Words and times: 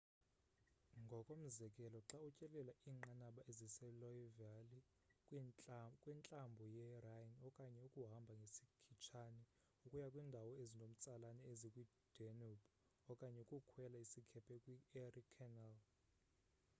ngokomzekelo 1.03 1.99
xa 2.09 2.17
utyelela 2.29 2.73
iinqaba 2.91 3.41
eziseloire 3.51 4.25
valley 4.39 4.81
kwintlambo 6.03 6.63
yerhine 6.77 7.29
okanye 7.49 7.79
ukuhamba 7.87 8.33
ngesikhitshane 8.39 9.43
ukuya 9.85 10.07
kwindawo 10.13 10.51
ezinomtsalane 10.63 11.41
ezikwidanube 11.51 12.65
okanye 13.11 13.37
ukukhwela 13.45 13.95
isikhephe 14.05 14.53
kwi-erie 14.63 15.21
canal 15.33 15.77